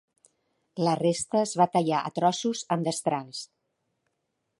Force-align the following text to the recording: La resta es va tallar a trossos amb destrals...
La 0.85 0.93
resta 0.99 1.41
es 1.47 1.53
va 1.61 1.67
tallar 1.75 1.99
a 2.09 2.13
trossos 2.15 2.63
amb 2.77 2.89
destrals... 2.89 3.43